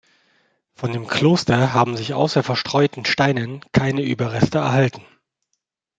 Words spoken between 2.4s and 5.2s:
verstreuten Steinen keine Überreste erhalten.